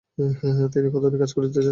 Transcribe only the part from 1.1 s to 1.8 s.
কাজ করিতেছেন?